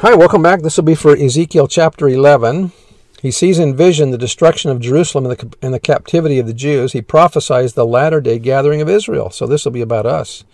Hi, 0.00 0.14
welcome 0.14 0.42
back. 0.42 0.60
This 0.60 0.76
will 0.76 0.84
be 0.84 0.94
for 0.94 1.16
Ezekiel 1.16 1.68
chapter 1.68 2.06
11. 2.06 2.70
He 3.22 3.30
sees 3.30 3.58
in 3.58 3.74
vision 3.74 4.10
the 4.10 4.18
destruction 4.18 4.70
of 4.70 4.78
Jerusalem 4.78 5.24
and 5.24 5.38
the, 5.38 5.56
and 5.62 5.72
the 5.72 5.80
captivity 5.80 6.38
of 6.38 6.46
the 6.46 6.52
Jews. 6.52 6.92
He 6.92 7.00
prophesies 7.00 7.72
the 7.72 7.86
latter 7.86 8.20
day 8.20 8.38
gathering 8.38 8.82
of 8.82 8.90
Israel. 8.90 9.30
So 9.30 9.46
this 9.46 9.64
will 9.64 9.72
be 9.72 9.80
about 9.80 10.04
us. 10.04 10.44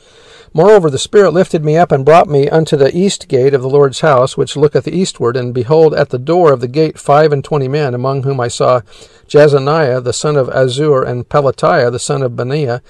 Moreover, 0.55 0.89
the 0.89 0.99
Spirit 0.99 1.33
lifted 1.33 1.65
me 1.65 1.77
up 1.77 1.91
and 1.91 2.05
brought 2.05 2.29
me 2.29 2.49
unto 2.49 2.77
the 2.77 2.97
east 2.97 3.27
gate 3.27 3.53
of 3.53 3.63
the 3.63 3.69
Lord's 3.69 3.99
house, 3.99 4.37
which 4.37 4.57
looketh 4.57 4.87
eastward. 4.87 5.37
And 5.37 5.53
behold, 5.53 5.93
at 5.93 6.11
the 6.11 6.21
door 6.21 6.53
of 6.53 6.61
the 6.61 6.69
gate 6.69 6.97
five 6.97 7.33
and 7.33 7.43
twenty 7.43 7.67
men, 7.67 7.95
among 7.95 8.23
whom 8.23 8.39
I 8.39 8.47
saw 8.47 8.83
Jaazaniah 9.27 10.05
the 10.05 10.13
son 10.13 10.37
of 10.37 10.47
Azur, 10.51 11.05
and 11.05 11.29
Pelatiah 11.29 11.91
the 11.91 11.99
son 11.99 12.23
of 12.23 12.37
Benaiah, 12.37 12.81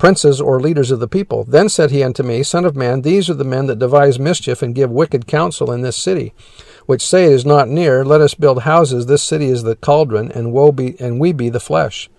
princes 0.00 0.40
or 0.40 0.58
leaders 0.58 0.90
of 0.90 0.98
the 0.98 1.06
people. 1.06 1.44
Then 1.44 1.68
said 1.68 1.90
he 1.90 2.02
unto 2.02 2.24
me, 2.24 2.42
Son 2.42 2.64
of 2.64 2.74
man, 2.74 3.02
these 3.02 3.30
are 3.30 3.34
the 3.34 3.44
men 3.44 3.66
that 3.66 3.78
devise 3.78 4.18
mischief 4.18 4.62
and 4.62 4.74
give 4.74 4.90
wicked 4.90 5.28
counsel 5.28 5.70
in 5.70 5.82
this 5.82 5.96
city, 5.96 6.32
which 6.86 7.06
say 7.06 7.26
it 7.26 7.32
is 7.32 7.46
not 7.46 7.68
near, 7.68 8.04
let 8.04 8.20
us 8.20 8.34
build 8.34 8.62
houses, 8.62 9.06
this 9.06 9.22
city 9.22 9.46
is 9.46 9.62
the 9.62 9.76
cauldron, 9.76 10.32
and 10.32 10.52
woe 10.52 10.72
be 10.72 10.98
and 10.98 11.20
we 11.20 11.32
be 11.32 11.50
the 11.50 11.60
flesh. 11.60 12.10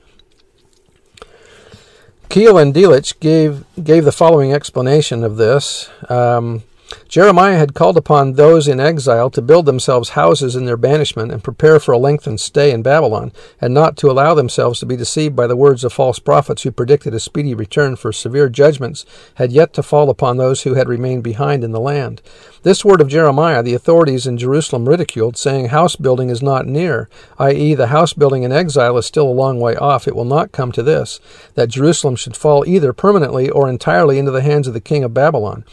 Keil 2.29 2.61
and 2.61 2.73
Delitzsch 2.73 3.19
gave 3.19 3.65
gave 3.83 4.05
the 4.05 4.11
following 4.13 4.53
explanation 4.53 5.23
of 5.23 5.35
this. 5.35 5.89
Um, 6.07 6.63
Jeremiah 7.07 7.57
had 7.57 7.73
called 7.73 7.97
upon 7.97 8.33
those 8.33 8.67
in 8.67 8.79
exile 8.79 9.29
to 9.31 9.41
build 9.41 9.65
themselves 9.65 10.09
houses 10.09 10.55
in 10.55 10.65
their 10.65 10.77
banishment 10.77 11.31
and 11.31 11.43
prepare 11.43 11.79
for 11.79 11.91
a 11.91 11.97
lengthened 11.97 12.39
stay 12.39 12.71
in 12.71 12.81
Babylon, 12.81 13.31
and 13.59 13.73
not 13.73 13.97
to 13.97 14.09
allow 14.09 14.33
themselves 14.33 14.79
to 14.79 14.85
be 14.85 14.95
deceived 14.95 15.35
by 15.35 15.47
the 15.47 15.55
words 15.55 15.83
of 15.83 15.93
false 15.93 16.19
prophets 16.19 16.63
who 16.63 16.71
predicted 16.71 17.13
a 17.13 17.19
speedy 17.19 17.53
return, 17.53 17.95
for 17.95 18.11
severe 18.11 18.49
judgments 18.49 19.05
had 19.35 19.51
yet 19.51 19.73
to 19.73 19.83
fall 19.83 20.09
upon 20.09 20.37
those 20.37 20.63
who 20.63 20.73
had 20.73 20.87
remained 20.87 21.23
behind 21.23 21.63
in 21.63 21.71
the 21.71 21.79
land. 21.79 22.21
This 22.63 22.85
word 22.85 23.01
of 23.01 23.07
Jeremiah 23.07 23.63
the 23.63 23.73
authorities 23.73 24.27
in 24.27 24.37
Jerusalem 24.37 24.87
ridiculed, 24.87 25.35
saying, 25.35 25.67
House 25.67 25.95
building 25.95 26.29
is 26.29 26.41
not 26.41 26.65
near, 26.65 27.09
i.e., 27.39 27.73
the 27.73 27.87
house 27.87 28.13
building 28.13 28.43
in 28.43 28.51
exile 28.51 28.97
is 28.97 29.05
still 29.05 29.27
a 29.27 29.31
long 29.31 29.59
way 29.59 29.75
off. 29.75 30.07
It 30.07 30.15
will 30.15 30.25
not 30.25 30.51
come 30.51 30.71
to 30.73 30.83
this, 30.83 31.19
that 31.55 31.69
Jerusalem 31.69 32.15
should 32.15 32.37
fall 32.37 32.65
either 32.67 32.93
permanently 32.93 33.49
or 33.49 33.69
entirely 33.69 34.17
into 34.17 34.31
the 34.31 34.41
hands 34.41 34.67
of 34.67 34.73
the 34.73 34.79
king 34.79 35.03
of 35.03 35.13
Babylon. 35.13 35.65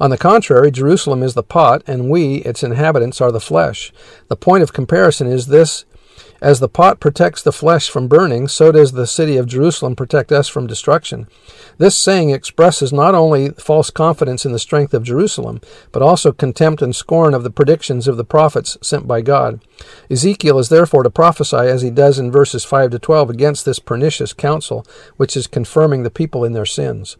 On 0.00 0.10
the 0.10 0.18
contrary, 0.18 0.70
Jerusalem 0.70 1.22
is 1.22 1.34
the 1.34 1.42
pot, 1.42 1.82
and 1.86 2.10
we, 2.10 2.36
its 2.36 2.62
inhabitants, 2.62 3.20
are 3.20 3.32
the 3.32 3.40
flesh. 3.40 3.92
The 4.28 4.36
point 4.36 4.62
of 4.62 4.72
comparison 4.72 5.26
is 5.26 5.46
this 5.46 5.84
as 6.44 6.60
the 6.60 6.68
pot 6.68 7.00
protects 7.00 7.42
the 7.42 7.52
flesh 7.52 7.88
from 7.88 8.06
burning, 8.06 8.48
so 8.48 8.70
does 8.70 8.92
the 8.92 9.06
city 9.06 9.38
of 9.38 9.46
Jerusalem 9.46 9.96
protect 9.96 10.30
us 10.30 10.46
from 10.46 10.66
destruction. 10.66 11.26
This 11.78 11.96
saying 11.96 12.30
expresses 12.30 12.92
not 12.92 13.14
only 13.14 13.50
false 13.52 13.90
confidence 13.90 14.44
in 14.44 14.52
the 14.52 14.58
strength 14.58 14.92
of 14.92 15.04
Jerusalem, 15.04 15.62
but 15.90 16.02
also 16.02 16.32
contempt 16.32 16.82
and 16.82 16.94
scorn 16.94 17.32
of 17.32 17.44
the 17.44 17.50
predictions 17.50 18.06
of 18.06 18.18
the 18.18 18.24
prophets 18.24 18.76
sent 18.82 19.06
by 19.06 19.22
God. 19.22 19.60
Ezekiel 20.10 20.58
is 20.58 20.68
therefore 20.68 21.02
to 21.02 21.10
prophesy, 21.10 21.56
as 21.56 21.80
he 21.80 21.90
does 21.90 22.18
in 22.18 22.30
verses 22.30 22.62
5 22.62 22.90
to 22.90 22.98
12, 22.98 23.30
against 23.30 23.64
this 23.64 23.78
pernicious 23.78 24.34
counsel, 24.34 24.84
which 25.16 25.36
is 25.36 25.46
confirming 25.46 26.02
the 26.02 26.10
people 26.10 26.44
in 26.44 26.52
their 26.52 26.66
sins. 26.66 27.16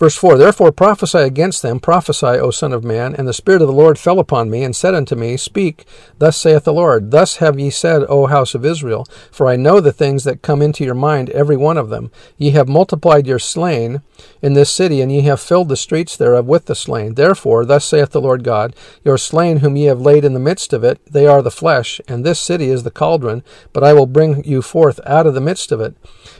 Verse 0.00 0.16
4 0.16 0.38
Therefore 0.38 0.72
prophesy 0.72 1.18
against 1.18 1.60
them, 1.60 1.78
prophesy, 1.78 2.26
O 2.26 2.50
Son 2.50 2.72
of 2.72 2.82
Man. 2.82 3.14
And 3.14 3.28
the 3.28 3.34
Spirit 3.34 3.60
of 3.60 3.68
the 3.68 3.74
Lord 3.74 3.98
fell 3.98 4.18
upon 4.18 4.48
me, 4.48 4.64
and 4.64 4.74
said 4.74 4.94
unto 4.94 5.14
me, 5.14 5.36
Speak, 5.36 5.84
thus 6.18 6.38
saith 6.38 6.64
the 6.64 6.72
Lord. 6.72 7.10
Thus 7.10 7.36
have 7.36 7.60
ye 7.60 7.68
said, 7.68 8.04
O 8.08 8.26
house 8.26 8.54
of 8.54 8.64
Israel, 8.64 9.06
for 9.30 9.46
I 9.46 9.56
know 9.56 9.78
the 9.78 9.92
things 9.92 10.24
that 10.24 10.40
come 10.40 10.62
into 10.62 10.84
your 10.84 10.94
mind, 10.94 11.28
every 11.30 11.56
one 11.56 11.76
of 11.76 11.90
them. 11.90 12.10
Ye 12.38 12.52
have 12.52 12.66
multiplied 12.66 13.26
your 13.26 13.38
slain 13.38 14.00
in 14.40 14.54
this 14.54 14.70
city, 14.72 15.02
and 15.02 15.12
ye 15.12 15.20
have 15.20 15.38
filled 15.38 15.68
the 15.68 15.76
streets 15.76 16.16
thereof 16.16 16.46
with 16.46 16.64
the 16.64 16.74
slain. 16.74 17.12
Therefore, 17.12 17.66
thus 17.66 17.84
saith 17.84 18.10
the 18.10 18.22
Lord 18.22 18.42
God, 18.42 18.74
Your 19.04 19.18
slain 19.18 19.58
whom 19.58 19.76
ye 19.76 19.84
have 19.84 20.00
laid 20.00 20.24
in 20.24 20.32
the 20.32 20.40
midst 20.40 20.72
of 20.72 20.82
it, 20.82 20.98
they 21.04 21.26
are 21.26 21.42
the 21.42 21.50
flesh, 21.50 22.00
and 22.08 22.24
this 22.24 22.40
city 22.40 22.70
is 22.70 22.84
the 22.84 22.90
cauldron, 22.90 23.42
but 23.74 23.84
I 23.84 23.92
will 23.92 24.06
bring 24.06 24.42
you 24.44 24.62
forth 24.62 24.98
out 25.04 25.26
of 25.26 25.34
the 25.34 25.42
midst 25.42 25.70
of 25.72 25.80
it. 25.82 25.94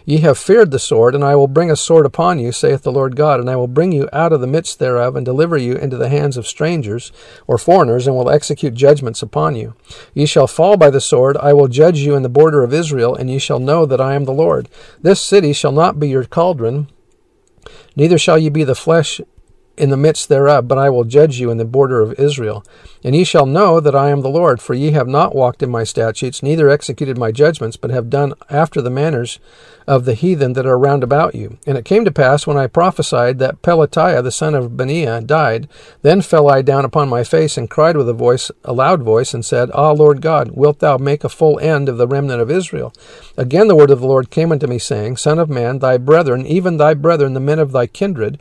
Ye 0.07 0.19
have 0.19 0.39
feared 0.39 0.71
the 0.71 0.79
sword, 0.79 1.15
and 1.15 1.23
I 1.23 1.37
will 1.37 1.47
bring 1.47 1.71
a 1.71 1.77
sword 1.77 2.07
upon 2.07 2.39
you, 2.39 2.53
saith 2.53 2.83
the 2.83 2.93
Lord 2.93 3.17
God, 3.17 3.39
and 3.39 3.50
I 3.51 3.57
will 3.57 3.67
bring 3.67 3.93
you 3.93 4.09
out 4.13 4.33
of 4.33 4.41
the 4.41 4.47
midst 4.47 4.79
thereof, 4.79 5.17
and 5.17 5.25
deliver 5.25 5.57
you 5.57 5.75
into 5.75 5.97
the 5.97 6.09
hands 6.09 6.37
of 6.37 6.47
strangers 6.47 7.13
or 7.47 7.59
foreigners, 7.59 8.07
and 8.07 8.17
will 8.17 8.31
execute 8.31 8.75
judgments 8.75 9.23
upon 9.23 9.57
you. 9.57 9.75
Ye 10.15 10.27
shall 10.27 10.47
fall 10.47 10.77
by 10.77 10.91
the 10.91 11.01
sword, 11.01 11.37
I 11.39 11.53
will 11.53 11.69
judge 11.69 11.99
you 11.99 12.15
in 12.15 12.23
the 12.23 12.29
border 12.29 12.63
of 12.63 12.73
Israel, 12.73 13.15
and 13.15 13.31
ye 13.31 13.39
shall 13.39 13.59
know 13.59 13.87
that 13.87 14.01
I 14.01 14.15
am 14.15 14.25
the 14.25 14.33
Lord. 14.33 14.69
This 15.03 15.23
city 15.23 15.53
shall 15.53 15.73
not 15.73 15.99
be 15.99 16.09
your 16.09 16.25
cauldron, 16.25 16.89
neither 17.97 18.19
shall 18.19 18.39
ye 18.39 18.49
be 18.49 18.65
the 18.65 18.75
flesh 18.75 19.21
in 19.81 19.91
the 19.91 19.97
midst 19.97 20.29
thereof, 20.29 20.69
but 20.69 20.79
I 20.79 20.91
will 20.91 21.05
judge 21.05 21.41
you 21.41 21.51
in 21.51 21.57
the 21.57 21.65
border 21.65 22.01
of 22.01 22.19
Israel. 22.19 22.65
And 23.03 23.17
ye 23.17 23.25
shall 23.25 23.47
know 23.47 23.81
that 23.81 23.95
I 23.95 24.11
am 24.11 24.21
the 24.21 24.29
Lord, 24.29 24.61
for 24.61 24.75
ye 24.75 24.91
have 24.91 25.09
not 25.09 25.35
walked 25.35 25.63
in 25.63 25.71
my 25.71 25.85
statutes, 25.85 26.43
neither 26.43 26.69
executed 26.69 27.17
my 27.17 27.33
judgments, 27.33 27.79
but 27.79 27.91
have 27.91 28.11
done 28.11 28.35
after 28.51 28.83
the 28.83 28.91
manners 28.91 29.39
of 29.87 30.05
the 30.05 30.15
heathen 30.15 30.53
that 30.53 30.67
are 30.67 30.79
round 30.79 31.03
about 31.03 31.35
you. 31.35 31.59
And 31.67 31.79
it 31.79 31.87
came 31.87 32.05
to 32.05 32.13
pass, 32.13 32.47
when 32.47 32.59
I 32.59 32.67
prophesied, 32.67 33.39
that 33.39 33.63
Pelatiah 33.63 34.23
the 34.23 34.31
son 34.31 34.55
of 34.55 34.77
Benaiah 34.77 35.23
died, 35.23 35.67
then 36.03 36.21
fell 36.21 36.49
I 36.49 36.61
down 36.61 36.85
upon 36.85 37.09
my 37.09 37.25
face, 37.25 37.57
and 37.57 37.71
cried 37.71 37.97
with 37.97 38.09
a 38.09 38.13
voice, 38.13 38.51
a 38.65 38.75
loud 38.75 39.03
voice, 39.03 39.33
and 39.33 39.45
said, 39.45 39.71
Ah, 39.73 39.93
Lord 39.93 40.21
God, 40.21 40.51
wilt 40.53 40.81
thou 40.81 40.99
make 40.99 41.25
a 41.25 41.31
full 41.31 41.59
end 41.59 41.89
of 41.89 41.97
the 41.97 42.07
remnant 42.07 42.43
of 42.43 42.51
Israel? 42.51 42.93
Again 43.39 43.67
the 43.67 43.75
word 43.75 43.91
of 43.91 44.01
the 44.01 44.07
Lord 44.07 44.31
came 44.31 44.53
unto 44.53 44.67
me, 44.67 44.79
saying, 44.79 45.17
Son 45.17 45.39
of 45.39 45.49
man, 45.49 45.79
thy 45.79 45.97
brethren, 45.97 46.47
even 46.47 46.77
thy 46.77 46.93
brethren, 46.93 47.33
the 47.33 47.41
men 47.41 47.59
of 47.59 47.73
thy 47.73 47.87
kindred, 47.87 48.39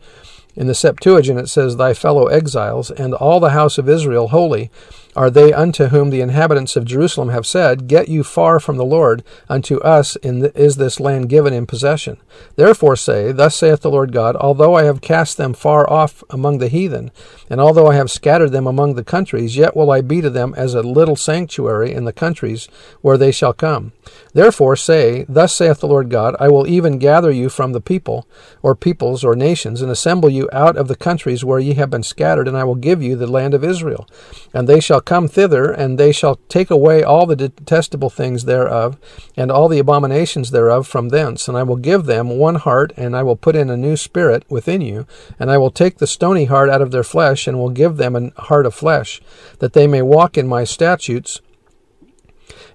in 0.55 0.67
the 0.67 0.75
Septuagint, 0.75 1.39
it 1.39 1.47
says, 1.47 1.77
Thy 1.77 1.93
fellow 1.93 2.27
exiles, 2.27 2.91
and 2.91 3.13
all 3.13 3.39
the 3.39 3.51
house 3.51 3.77
of 3.77 3.89
Israel 3.89 4.29
holy, 4.29 4.69
are 5.19 5.29
they 5.29 5.51
unto 5.51 5.87
whom 5.87 6.11
the 6.11 6.21
inhabitants 6.21 6.77
of 6.77 6.85
Jerusalem 6.85 7.27
have 7.27 7.45
said, 7.45 7.89
Get 7.89 8.07
you 8.07 8.23
far 8.23 8.57
from 8.57 8.77
the 8.77 8.85
Lord, 8.85 9.21
unto 9.49 9.77
us 9.79 10.15
is 10.23 10.77
this 10.77 10.97
land 10.97 11.27
given 11.27 11.51
in 11.53 11.65
possession. 11.65 12.15
Therefore 12.55 12.95
say, 12.95 13.33
Thus 13.33 13.53
saith 13.57 13.81
the 13.81 13.91
Lord 13.91 14.13
God, 14.13 14.37
Although 14.37 14.75
I 14.75 14.85
have 14.85 15.01
cast 15.01 15.35
them 15.35 15.53
far 15.53 15.89
off 15.89 16.23
among 16.29 16.59
the 16.59 16.69
heathen, 16.69 17.11
and 17.49 17.59
although 17.59 17.87
I 17.87 17.95
have 17.95 18.09
scattered 18.09 18.53
them 18.53 18.65
among 18.65 18.93
the 18.93 19.03
countries, 19.03 19.57
yet 19.57 19.75
will 19.75 19.91
I 19.91 19.99
be 19.99 20.21
to 20.21 20.29
them 20.29 20.53
as 20.55 20.73
a 20.73 20.83
little 20.83 21.17
sanctuary 21.17 21.91
in 21.91 22.05
the 22.05 22.13
countries 22.13 22.69
where 23.01 23.17
they 23.17 23.33
shall 23.33 23.51
come. 23.51 23.91
Therefore 24.33 24.77
say, 24.77 25.25
Thus 25.27 25.53
saith 25.53 25.81
the 25.81 25.87
Lord 25.87 26.09
God, 26.09 26.37
I 26.39 26.47
will 26.47 26.65
even 26.65 26.97
gather 26.97 27.29
you 27.29 27.49
from 27.49 27.73
the 27.73 27.81
people, 27.81 28.25
or 28.61 28.73
peoples, 28.73 29.25
or 29.25 29.35
nations, 29.35 29.81
and 29.81 29.91
assemble 29.91 30.29
you 30.29 30.47
out 30.53 30.77
of 30.77 30.87
the 30.87 30.95
countries 30.95 31.43
where 31.43 31.59
ye 31.59 31.73
have 31.73 31.89
been 31.89 32.03
scattered, 32.03 32.47
and 32.47 32.55
I 32.55 32.63
will 32.63 32.75
give 32.75 33.03
you 33.03 33.17
the 33.17 33.27
land 33.27 33.53
of 33.53 33.65
Israel. 33.65 34.07
And 34.53 34.65
they 34.65 34.79
shall 34.79 35.01
come 35.09 35.27
thither, 35.27 35.71
and 35.71 35.97
they 35.97 36.11
shall 36.11 36.35
take 36.49 36.69
away 36.69 37.01
all 37.01 37.25
the 37.25 37.35
detestable 37.35 38.11
things 38.11 38.45
thereof, 38.45 38.95
and 39.35 39.51
all 39.51 39.67
the 39.67 39.79
abominations 39.79 40.51
thereof 40.51 40.85
from 40.85 41.09
thence. 41.09 41.47
And 41.47 41.57
I 41.57 41.63
will 41.63 41.77
give 41.77 42.05
them 42.05 42.37
one 42.37 42.55
heart, 42.55 42.93
and 42.95 43.15
I 43.15 43.23
will 43.23 43.35
put 43.35 43.55
in 43.55 43.71
a 43.71 43.75
new 43.75 43.97
spirit 43.97 44.43
within 44.49 44.81
you, 44.81 45.07
and 45.39 45.49
I 45.49 45.57
will 45.57 45.71
take 45.71 45.97
the 45.97 46.05
stony 46.05 46.45
heart 46.45 46.69
out 46.69 46.83
of 46.83 46.91
their 46.91 47.03
flesh, 47.03 47.47
and 47.47 47.57
will 47.57 47.71
give 47.71 47.97
them 47.97 48.15
a 48.15 48.41
heart 48.43 48.67
of 48.67 48.75
flesh, 48.75 49.19
that 49.57 49.73
they 49.73 49.87
may 49.87 50.03
walk 50.03 50.37
in 50.37 50.47
my 50.47 50.63
statutes 50.63 51.41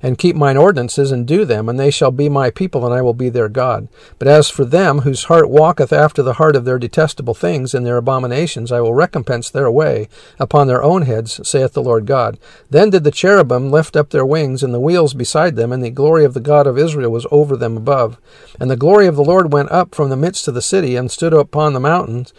and 0.04 0.18
keep 0.18 0.36
mine 0.36 0.58
ordinances 0.58 1.10
and 1.10 1.26
do 1.26 1.46
them, 1.46 1.66
and 1.66 1.80
they 1.80 1.90
shall 1.90 2.10
be 2.10 2.28
my 2.28 2.50
people, 2.50 2.84
and 2.84 2.94
I 2.94 3.00
will 3.00 3.14
be 3.14 3.30
their 3.30 3.48
God. 3.48 3.88
But 4.18 4.28
as 4.28 4.50
for 4.50 4.66
them 4.66 4.98
whose 4.98 5.24
heart 5.24 5.48
walketh 5.48 5.94
after 5.94 6.22
the 6.22 6.34
heart 6.34 6.54
of 6.54 6.66
their 6.66 6.78
detestable 6.78 7.32
things 7.32 7.72
and 7.72 7.86
their 7.86 7.96
abominations, 7.96 8.70
I 8.70 8.82
will 8.82 8.92
recompense 8.92 9.48
their 9.48 9.70
way 9.70 10.10
upon 10.38 10.66
their 10.66 10.82
own 10.82 11.02
heads, 11.02 11.40
saith 11.48 11.72
the 11.72 11.82
Lord 11.82 12.04
God. 12.04 12.38
Then 12.68 12.90
did 12.90 13.02
the 13.02 13.10
cherubim 13.10 13.70
lift 13.70 13.96
up 13.96 14.10
their 14.10 14.26
wings, 14.26 14.62
and 14.62 14.74
the 14.74 14.78
wheels 14.78 15.14
beside 15.14 15.56
them, 15.56 15.72
and 15.72 15.82
the 15.82 15.88
glory 15.88 16.26
of 16.26 16.34
the 16.34 16.40
God 16.40 16.66
of 16.66 16.76
Israel 16.76 17.10
was 17.10 17.26
over 17.30 17.56
them 17.56 17.78
above. 17.78 18.18
And 18.60 18.70
the 18.70 18.76
glory 18.76 19.06
of 19.06 19.16
the 19.16 19.24
Lord 19.24 19.54
went 19.54 19.70
up 19.70 19.94
from 19.94 20.10
the 20.10 20.18
midst 20.18 20.46
of 20.46 20.52
the 20.52 20.60
city, 20.60 20.96
and 20.96 21.10
stood 21.10 21.32
upon 21.32 21.72
the 21.72 21.80
mountains, 21.80 22.34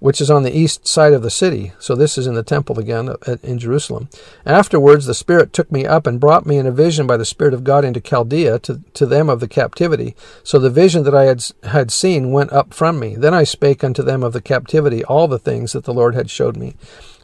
which 0.00 0.20
is 0.20 0.30
on 0.30 0.42
the 0.42 0.56
east 0.56 0.86
side 0.86 1.12
of 1.12 1.22
the 1.22 1.30
city. 1.30 1.72
So 1.78 1.94
this 1.94 2.16
is 2.16 2.26
in 2.26 2.34
the 2.34 2.42
temple 2.42 2.78
again 2.78 3.14
in 3.42 3.58
Jerusalem. 3.58 4.08
Afterwards, 4.46 5.06
the 5.06 5.14
Spirit 5.14 5.52
took 5.52 5.70
me 5.72 5.86
up 5.86 6.06
and 6.06 6.20
brought 6.20 6.46
me 6.46 6.56
in 6.56 6.66
a 6.66 6.72
vision 6.72 7.06
by 7.06 7.16
the 7.16 7.24
Spirit 7.24 7.54
of 7.54 7.64
God 7.64 7.84
into 7.84 8.00
Chaldea 8.00 8.58
to, 8.60 8.82
to 8.94 9.06
them 9.06 9.28
of 9.28 9.40
the 9.40 9.48
captivity. 9.48 10.14
So 10.42 10.58
the 10.58 10.70
vision 10.70 11.02
that 11.04 11.14
I 11.14 11.24
had, 11.24 11.44
had 11.64 11.90
seen 11.90 12.32
went 12.32 12.52
up 12.52 12.72
from 12.72 12.98
me. 12.98 13.16
Then 13.16 13.34
I 13.34 13.44
spake 13.44 13.82
unto 13.82 14.02
them 14.02 14.22
of 14.22 14.32
the 14.32 14.40
captivity 14.40 15.04
all 15.04 15.28
the 15.28 15.38
things 15.38 15.72
that 15.72 15.84
the 15.84 15.94
Lord 15.94 16.14
had 16.14 16.30
showed 16.30 16.56
me. 16.56 16.74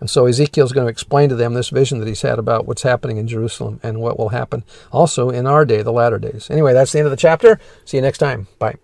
And 0.01 0.11
so 0.11 0.27
Ezekiel 0.27 0.67
is 0.67 0.73
going 0.73 0.87
to 0.87 0.91
explain 0.91 1.29
to 1.29 1.35
them 1.35 1.55
this 1.55 1.71
vision 1.71 1.99
that 2.01 2.09
he's 2.09 2.23
had 2.23 2.39
about 2.39 2.67
what's 2.67 2.83
happening 2.83 3.17
in 3.17 3.29
Jerusalem 3.29 3.81
and 3.83 4.01
what 4.01 4.19
will 4.19 4.31
happen 4.31 4.65
also 4.93 5.31
in 5.31 5.47
our 5.47 5.65
day, 5.65 5.83
the 5.83 5.93
latter 5.93 6.19
days. 6.19 6.51
Anyway, 6.51 6.73
that's 6.73 6.93
the 6.93 6.99
end 6.99 7.07
of 7.07 7.11
the 7.13 7.17
chapter. 7.17 7.59
See 7.85 7.97
you 7.97 8.03
next 8.03 8.19
time. 8.19 8.49
Bye. 8.59 8.77